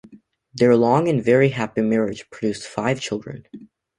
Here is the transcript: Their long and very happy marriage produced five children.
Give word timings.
Their 0.55 0.75
long 0.75 1.07
and 1.09 1.23
very 1.23 1.49
happy 1.49 1.81
marriage 1.83 2.27
produced 2.31 2.65
five 2.67 2.99
children. 2.99 3.43